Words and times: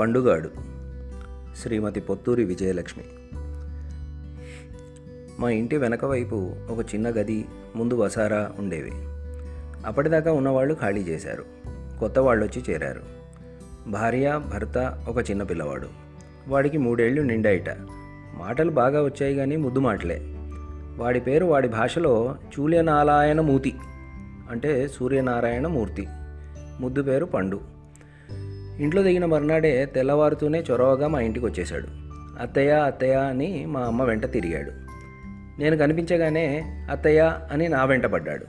పండుగాడు. 0.00 0.50
శ్రీమతి 1.56 2.00
పొత్తూరి 2.00 2.44
విజయలక్ష్మి. 2.44 3.04
మా 5.38 5.50
ఇంటి 5.50 5.76
వెనక 5.76 6.04
వైపు 6.04 6.52
ఒక 6.70 6.94
చిన్న 6.94 7.08
గది 7.08 7.46
ముందు 7.76 7.94
వసారా 7.94 8.52
ఉండేవి. 8.58 8.90
అప్పటిదాకా 9.86 10.32
ఉన్నవాళ్ళు 10.32 10.74
ఖాళీ 10.74 11.00
చేశారు. 11.00 11.44
కొత్త 12.00 12.18
వాళ్ళు 12.18 12.44
వచ్చి 12.44 12.64
చేరారు. 12.70 13.00
భార్య 13.86 14.40
భర్త 14.52 15.04
ఒక 15.08 15.30
చిన్న 15.30 15.42
పిల్లవాడు. 15.42 15.88
వాడికి 16.48 16.78
మూడేళ్ళు 16.78 17.22
నిండాయిట. 17.22 17.70
మాటలు 18.38 18.70
బాగా 18.70 19.02
వచ్చాయి 19.02 19.34
కానీ 19.34 19.56
ముద్దు 19.56 19.80
మాటలే. 19.80 20.20
వాడి 20.96 21.20
పేరు 21.20 21.44
వాడి 21.44 21.68
భాషలో 21.68 22.36
చూల్యనారాయణ 22.58 23.40
మూతి 23.40 23.76
అంటే 24.50 24.88
సూర్యనారాయణ 24.88 25.66
మూర్తి 25.66 26.06
ముద్దు 26.80 27.02
పేరు 27.02 27.24
పండు. 27.24 27.79
ఇంట్లో 28.80 29.02
దిగిన 29.02 29.24
మర్నాడే 29.24 29.84
తెల్లవారుతూనే 29.84 30.64
చొరవగా 30.70 31.08
మా 31.08 31.20
ఇంటికి 31.20 31.46
వచ్చేశాడు. 31.46 31.86
అత్తయ్య 32.42 32.70
అత్తయ్య 32.70 33.14
అని 33.14 33.66
మా 33.66 33.80
అమ్మ 33.80 34.02
వెంట 34.02 34.30
తిరిగాడు. 34.30 34.70
నేను 35.60 35.76
కనిపించగానే 35.76 36.62
అత్తయ్య 36.90 37.40
అని 37.52 37.68
నా 37.68 37.84
వెంట 37.84 38.06
పడ్డాడు. 38.06 38.46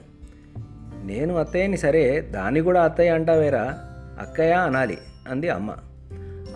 నేను 1.04 1.36
అత్తయ్యని 1.36 1.76
సరే 1.76 2.20
దాన్ని 2.20 2.60
కూడా 2.60 2.82
అత్తయ్య 2.82 3.10
అంటావేరా? 3.10 3.78
అక్కయ్య 4.20 4.52
అనాలి 4.52 4.98
అంది 5.30 5.48
అమ్మ. 5.48 5.74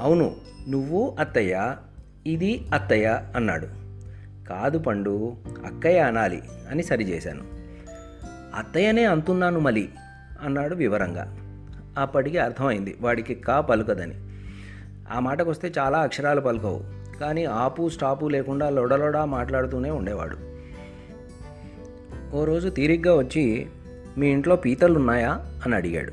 అవును 0.01 0.37
నువ్వు 0.69 1.17
అత్తయ్య 1.21 1.77
ఇది 2.27 2.67
అత్తయ్య 2.75 3.23
అన్నాడు. 3.37 3.67
కాదు 4.49 4.79
పండు 4.79 5.37
అక్కయ్య 5.67 6.01
అనాలి 6.01 6.43
అని 6.71 6.83
సరిచేశాను. 6.83 7.43
అత్తయ్యనే 8.59 9.05
అంటున్నాను 9.05 9.61
మలి 9.61 9.89
అన్నాడు 10.43 10.75
వివరంగా. 10.75 11.37
అప్పటికి 11.97 12.39
అర్థమైంది. 12.39 12.97
వాడికి 13.01 13.35
కా 13.35 13.61
పలుకదని. 13.61 14.15
ఆ 15.13 15.19
మాటకు 15.19 15.51
వస్తే 15.51 15.73
చాలా 15.79 15.99
అక్షరాలు 15.99 16.41
పలుకవు. 16.41 16.85
కానీ 17.21 17.45
ఆపు 17.45 17.89
స్టాపు 17.89 18.27
లేకుండా 18.27 18.71
లొడలొడా 18.71 19.25
మాట్లాడుతూనే 19.25 19.91
ఉండేవాడు. 19.91 20.37
ఓ 22.37 22.45
రోజు 22.45 22.69
తీరిగ్గా 22.69 23.17
వచ్చి 23.17 23.67
మీ 24.19 24.29
ఇంట్లో 24.29 24.57
పీతలు 24.57 24.99
ఉన్నాయా 24.99 25.47
అని 25.67 25.75
అడిగాడు. 25.75 26.13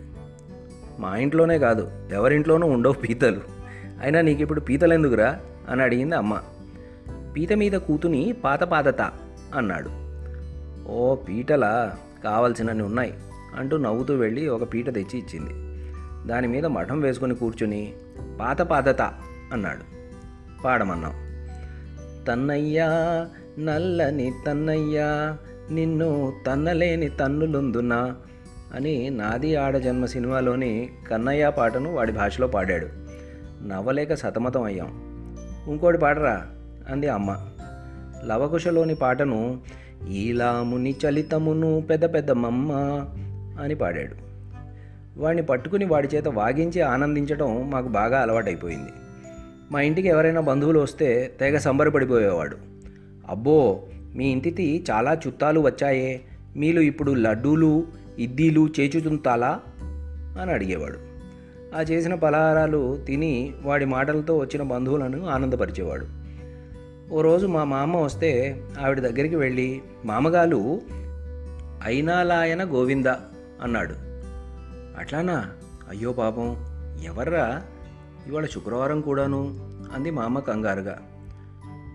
మా 1.01 1.17
ఇంట్లోనే 1.17 1.59
కాదు 1.59 1.91
ఎవరింట్లోనూ 2.11 2.67
ఉండవు 2.67 2.93
పీతలు. 2.93 3.41
అయినా 4.01 4.21
నీకు 4.21 4.41
ఇప్పుడు 4.41 4.59
పీతలు 4.59 4.93
ఎందుకురా 4.93 5.39
అని 5.69 5.81
అడిగింది 5.83 6.15
అమ్మ. 6.15 6.41
పీత 7.37 7.53
మీద 7.53 7.71
కూతుని 7.71 8.35
పాత 8.43 8.63
పాతత 8.63 9.01
అన్నాడు. 9.55 9.89
ఓ 10.91 11.15
పీటలా? 11.15 11.97
కావలసినన్ని 12.23 12.83
ఉన్నాయి 12.83 13.13
అంటూ 13.57 13.77
నవ్వుతూ 13.77 14.15
వెళ్ళి 14.15 14.47
ఒక 14.47 14.73
పీట 14.73 14.93
తెచ్చి 14.93 15.19
ఇచ్చింది. 15.19 15.72
దాని 16.27 16.47
మీద 16.47 16.65
మఠం 16.65 17.01
వేసుకుని 17.01 17.35
కూర్చుని 17.35 17.93
పాత 18.41 18.61
పాతత 18.61 19.01
అన్నాడు. 19.53 19.93
పాడమన్నాం. 20.63 21.13
తన్నయ్యా 22.25 22.87
నల్లని 23.59 24.33
తన్నయ్యా 24.47 25.37
నిన్ను 25.71 26.33
తన్నలేని 26.47 27.09
తన్నులుందునా 27.09 28.15
అని 28.75 29.09
నాది 29.09 29.55
ఆడ 29.55 29.77
జన్మ 29.77 30.05
సినిమాలోని 30.05 30.89
కన్నయ్య 31.09 31.49
పాటను 31.49 31.93
వాడి 31.93 32.11
భాషలో 32.11 32.47
పాడాడు. 32.47 32.87
నవ్వలేక 33.67 34.13
సతమతం 34.13 34.63
అయ్యాం. 34.63 35.03
ఇంకోటి 35.67 35.97
పాడరా 35.97 36.47
అంది 36.89 37.07
అమ్మ. 37.07 37.47
లవకుశలోని 38.25 38.95
పాటను 38.95 39.61
ఈలాముని 40.09 40.95
చలితమును 41.05 41.81
పెద్ద 41.89 42.13
పెద్ద 42.13 42.31
మమ్మ 42.31 42.71
అని 43.63 43.75
పాడాడు. 43.75 44.22
వాడిని 45.17 45.43
పట్టుకుని 45.43 45.85
వాడి 45.85 46.07
చేత 46.07 46.27
వాగించి 46.27 46.81
ఆనందించడం 46.81 47.69
మాకు 47.69 47.87
బాగా 47.87 48.21
అలవాటైపోయింది. 48.21 48.89
మా 49.71 49.81
ఇంటికి 49.81 50.07
ఎవరైనా 50.07 50.41
బంధువులు 50.41 50.79
వస్తే 50.79 51.33
తెగ 51.39 51.57
సంబరపడిపోయేవాడు. 51.57 52.57
అబ్బో 53.29 53.81
మీ 54.15 54.31
ఇంటికి 54.31 54.83
చాలా 54.91 55.19
చుట్టాలు 55.27 55.59
వచ్చాయే 55.59 56.21
మీలు 56.55 56.81
ఇప్పుడు 56.81 57.11
లడ్డూలు 57.11 57.87
ఇద్దీలు 58.19 58.69
చేచుతుంతాలా 58.79 59.59
అని 60.41 60.51
అడిగేవాడు. 60.51 60.97
ఆ 61.77 61.81
చేసిన 61.81 62.13
పలహారాలు 62.13 62.99
తిని 63.07 63.53
వాడి 63.63 63.85
మాటలతో 63.85 64.37
వచ్చిన 64.37 64.63
బంధువులను 64.63 65.27
ఆనందపరిచేవాడు. 65.27 66.05
ఓ 67.13 67.21
రోజు 67.21 67.47
మా 67.47 67.63
మామ 67.63 67.97
వస్తే 67.97 68.61
ఆవిడ 68.81 68.99
దగ్గరికి 68.99 69.35
వెళ్ళి 69.35 69.81
మామగారు 70.05 70.81
అయినాలాయన 71.85 72.63
గోవింద 72.63 73.05
అన్నాడు. 73.61 74.12
అట్లానా? 74.99 75.49
అయ్యో 75.89 76.13
పాపం. 76.13 76.57
ఎవర్రా? 77.05 77.61
ఇవాళ 78.27 78.45
శుక్రవారం 78.45 79.01
కూడాను 79.01 79.59
అంది 79.95 80.11
మా 80.11 80.23
అమ్మ 80.23 80.39
కంగారుగా. 80.39 80.97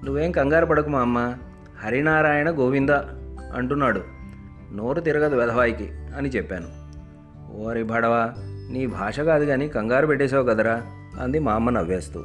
నువ్వేం 0.04 0.32
కంగారు 0.32 0.66
పడకు 0.66 0.88
మా 0.88 1.00
అమ్మ. 1.00 1.34
హరినారాయణ 1.78 2.50
గోవింద 2.50 2.90
అంటున్నాడు. 3.54 4.02
నోరు 4.72 5.00
తిరగదు 5.00 5.36
వెధవాయికి 5.36 5.88
అని 5.88 6.28
చెప్పాను. 6.28 6.88
ఓరి 7.62 7.82
భడవా 7.82 8.34
నీ 8.70 8.86
భాష 8.86 9.20
కాదు 9.20 9.44
కానీ 9.44 9.68
కంగారు 9.68 10.06
పెట్టేశావు 10.06 10.44
కదరా 10.44 10.82
అంది 11.20 11.38
మా 11.38 11.52
అమ్మ 11.52 11.70
నవ్వేస్తూ. 11.70 12.24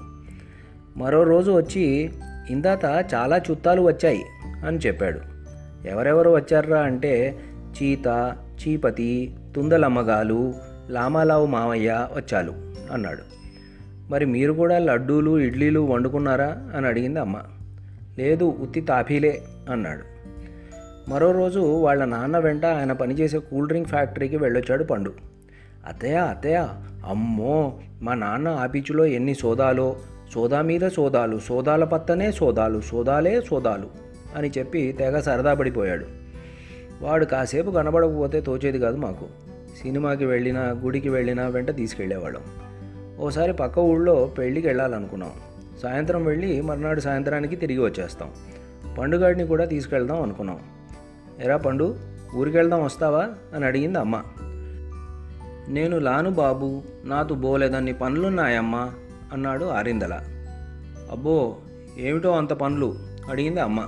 మరో 0.98 1.24
రోజు 1.24 1.52
వచ్చి 1.52 2.14
ఇందాత 2.50 2.86
చాలా 2.86 3.38
చుట్టాలు 3.38 3.82
వచ్చాయి 3.82 4.24
అని 4.66 4.78
చెప్పాడు. 4.78 5.20
ఎవరెవరు 5.88 6.30
వచ్చారా 6.30 6.82
అంటే 6.82 7.40
చీత 7.62 8.38
చీపతి 8.62 9.38
తుందలమ్మగాలు 9.56 10.54
లామాలావు 10.90 11.46
మామయ్య 11.46 12.08
వచ్చాలు 12.16 12.54
అన్నాడు. 12.94 13.22
మరి 14.10 14.26
మీరు 14.26 14.54
కూడా 14.54 14.80
లడ్డూలు 14.80 15.40
ఇడ్లీలు 15.40 15.80
వండుకున్నారా? 15.80 16.70
అని 16.76 16.88
అడిగింది 16.88 17.20
అమ్మ. 17.20 17.38
లేదు 18.18 18.46
ఉత్తి 18.46 18.82
తాఫీలే 18.82 19.42
అన్నాడు. 19.72 20.14
మరో 21.10 21.32
రోజు 21.32 21.60
వాళ్ళ 21.60 22.06
నాన్న 22.06 22.38
వెంట 22.38 22.66
ఆయన 22.66 22.92
పనిచేసే 22.92 23.40
కూల్ 23.40 23.68
డ్రింక్ 23.68 23.90
ఫ్యాక్టరీకి 23.90 24.38
వెళ్ళొచ్చాడు 24.38 24.84
పండు. 24.84 25.14
అత్తయ్య 25.88 26.16
అత్తయ్య 26.16 26.70
అమ్మో 27.08 27.80
మా 28.02 28.14
నాన్న 28.14 28.48
ఆఫీసులో 28.48 29.06
ఎన్ని 29.06 29.36
సోదాలో? 29.36 29.96
సోదా 30.34 30.62
మీద 30.62 30.82
సోదాలు 30.82 31.40
సోదాల 31.40 31.84
పత్తనే 31.84 32.32
సోదాలు 32.32 32.82
సోదాలే 32.82 33.42
సోదాలు 33.42 33.88
అని 34.36 34.52
చెప్పి 34.58 34.96
తెగ 35.00 35.20
సరదా 35.20 35.54
పడిపోయాడు. 35.54 36.23
వాడు 37.04 37.26
కాసేపు 37.26 37.72
కనబడకపోతే 37.72 38.42
తోచేది 38.42 38.80
కాదు 38.80 38.98
మాకు. 38.98 39.26
సినిమాకి 39.82 40.26
వెళ్ళినా 40.26 40.62
గుడికి 40.62 41.10
వెళ్ళినా 41.10 41.48
వెంట 41.48 41.76
తీసుకెళ్ళేవాళ్ళం. 41.76 42.42
ఓసారి 43.20 43.54
పక్క 43.54 43.80
ఊళ్ళో 43.80 44.34
పెళ్ళికి 44.38 44.68
వెళ్ళాలనుకున్నాం. 44.68 45.32
సాయంత్రం 45.84 46.26
వెళ్ళి 46.26 46.62
మర్నాడు 46.62 47.00
సాయంత్రానికి 47.00 47.56
తిరిగి 47.56 47.80
వచ్చేస్తాం. 47.80 48.30
పండుగాడిని 48.98 49.48
కూడా 49.48 49.66
తీసుకెళ్దాం 49.66 50.22
అనుకున్నాం. 50.22 50.60
ఎరా 51.42 51.58
పండు 51.58 51.96
ఊరికి 52.36 52.58
వెళ్దాం 52.58 52.84
వస్తావా? 52.84 53.30
అని 53.56 53.66
అడిగింది 53.66 54.00
అమ్మ. 54.00 54.24
నేను 55.68 56.00
లాను 56.00 56.30
బాబు 56.30 56.82
నాతో 57.06 57.36
బోలేదన్ని 57.36 57.94
పనులున్నాయమ్మా? 57.94 58.92
అన్నాడు 59.34 59.66
ఆరిందల. 59.66 60.20
అబ్బో 61.12 61.56
ఏమిటో 61.98 62.32
అంత 62.32 62.54
పనులు? 62.54 62.96
అడిగింది 63.30 63.60
అమ్మ. 63.60 63.88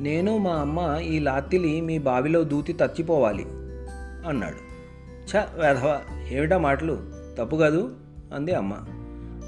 నేను 0.00 0.38
మా 0.38 0.50
అమ్మ 0.50 0.98
ఈ 1.02 1.18
లాత్తిలి 1.18 1.80
మీ 1.80 1.98
బావిలో 1.98 2.44
దూతి 2.44 2.72
తచ్చిపోవాలి 2.72 3.44
అన్నాడు. 4.28 4.70
ఛ 5.36 5.40
వేధవ 5.40 6.00
ఏమిటా 6.30 6.58
మాటలు? 6.58 6.98
తప్పు 7.38 7.56
కాదు 7.56 7.94
అంది 8.34 8.54
అమ్మ. 8.54 8.74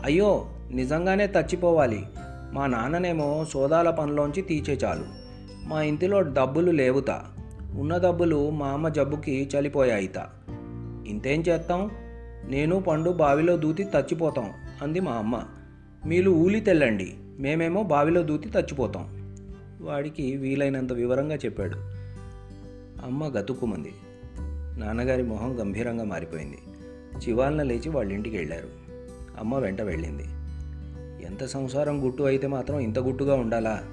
అయ్యో 0.05 0.47
నిజంగానే 0.71 1.27
తచ్చిపోవాలి. 1.27 2.07
మా 2.53 2.67
నాన్ననేమో 2.67 3.47
సోదాల 3.51 3.91
పనిలోంచి 3.91 4.43
తీచే 4.43 4.79
చాలు. 4.85 5.05
మా 5.69 5.83
ఇంటిలో 5.83 6.23
డబ్బులు 6.23 6.71
లేవుతా. 6.71 7.25
ఉన్న 7.79 7.97
డబ్బులు 7.97 8.51
మా 8.51 8.67
అమ్మ 8.67 8.89
జబ్బుకి 8.89 9.49
చలిపోయాయిత. 9.57 10.27
ఇంతేం 11.07 11.41
చేస్తాం 11.41 11.91
నేను 12.45 12.81
పండు 12.81 13.11
బావిలో 13.11 13.57
దూతి 13.57 13.85
తచ్చిపోతాం 13.85 14.51
అంది 14.83 15.01
మా 15.01 15.13
అమ్మ. 15.13 15.41
మీరు 16.07 16.31
ఊలి 16.31 16.61
తెల్లండి. 16.61 17.15
మేమేమో 17.39 17.83
బావిలో 17.83 18.23
దూతి 18.23 18.49
తచ్చిపోతాం. 18.49 19.22
వాడికి 19.83 20.37
వీలైనంత 20.37 20.93
వివరంగా 20.93 21.35
చెప్పాడు. 21.35 21.77
అమ్మ 23.07 23.27
గతుక్కుమంది. 23.27 23.93
నాన్నగారి 24.81 25.23
మొహం 25.23 25.61
గంభీరంగా 25.61 26.05
మారిపోయింది. 26.05 26.59
చివాలన 27.29 27.63
లేచి 27.63 27.89
వాళ్ళ 27.89 28.13
ఇంటికి 28.13 28.37
వెళ్ళారు. 28.37 28.69
అమ్మ 29.39 29.59
వెంట 29.59 29.83
వెళ్ళింది. 29.83 30.25
ఎంత 31.25 31.45
సంసారం 31.45 32.05
గుట్టు 32.05 32.23
అయితే 32.23 32.47
మాత్రం 32.47 32.79
ఇంత 32.79 32.99
గుట్టుగా 32.99 33.35
ఉండాలా? 33.35 33.85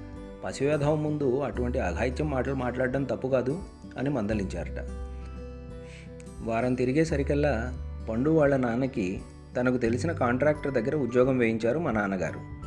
పసివేధం 0.44 1.02
ముందు 1.02 1.40
అటువంటి 1.40 1.78
అఘాయిత్యం 1.78 2.30
మాటలు 2.30 2.54
మాట్లాడడం 2.54 3.04
తప్పు 3.04 3.28
కాదు 3.28 3.62
అని 3.98 4.10
మందలించారట. 4.10 4.86
వారం 6.44 6.74
తిరిగేసరికల్లా 6.74 7.78
పండు 8.08 8.30
వాళ్ళ 8.30 8.56
నాన్నకి 8.56 9.20
తనకు 9.56 9.76
తెలిసిన 9.76 10.12
కాంట్రాక్టర్ 10.12 10.74
దగ్గర 10.74 10.96
ఉద్యోగం 10.96 11.38
వేయించారు 11.38 11.78
మా 11.78 11.90
నాన్నగారు. 11.90 12.59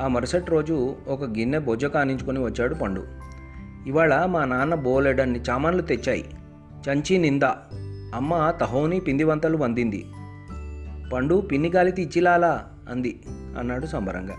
ఆ 0.00 0.08
మరుసటి 0.08 0.50
రోజు 0.50 0.96
ఒక 1.08 1.24
గిన్నె 1.24 1.58
బొజ్జ 1.58 1.84
కానించుకొని 1.84 2.44
వచ్చాడు 2.44 2.74
పండు. 2.74 3.04
ఇవాళ 3.86 4.24
మా 4.24 4.44
నాన్న 4.44 4.74
బోలెడన్ని 4.74 5.40
చామాన్లు 5.50 5.82
తెచ్చాయి. 5.82 6.30
చంచి 6.88 7.18
నింద. 7.18 7.42
అమ్మ 8.14 8.50
తహోని 8.50 9.00
పిందివంతలు 9.00 9.56
వందింది. 9.56 10.06
పండు 11.12 11.34
పిన్ని 11.40 11.68
గాలితి 11.68 12.02
ఇచ్చిలాలా 12.02 12.68
అంది 12.90 13.20
అన్నాడు 13.58 13.86
సంబరంగా. 13.86 14.34